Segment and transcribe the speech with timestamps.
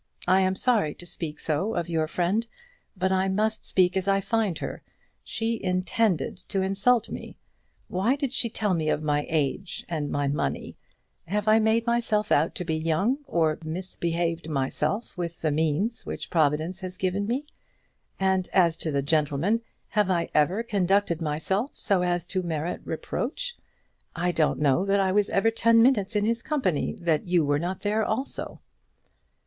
[0.27, 2.47] I am sorry to speak so of your friend,
[2.97, 4.81] but I must speak as I find her.
[5.23, 7.37] She intended to insult me.
[7.87, 10.75] Why did she tell me of my age and my money?
[11.27, 13.19] Have I made myself out to be young?
[13.27, 17.45] or misbehaved myself with the means which Providence has given me?
[18.19, 23.55] And as to the gentleman, have I ever conducted myself so as to merit reproach?
[24.15, 27.59] I don't know that I was ever ten minutes in his company that you were
[27.59, 28.61] not there also."